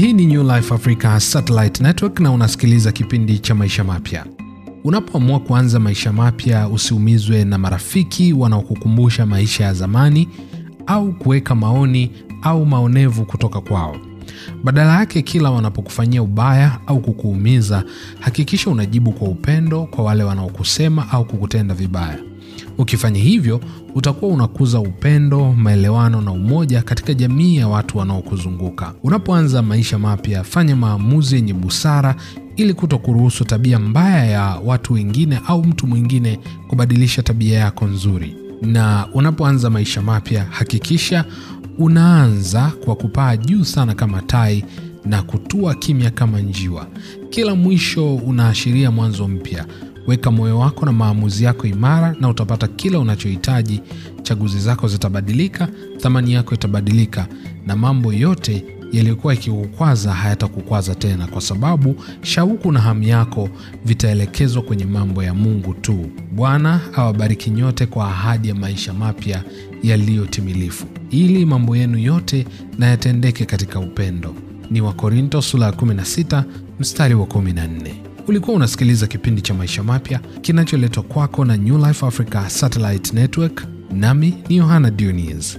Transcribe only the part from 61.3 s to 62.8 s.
sababu shauku na